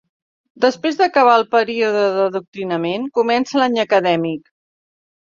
Després 0.63 0.95
d'acabar 1.01 1.35
el 1.39 1.43
període 1.51 2.01
d'adoctrinament, 2.15 3.05
comença 3.19 3.63
l'any 3.63 3.77
acadèmic. 3.85 4.49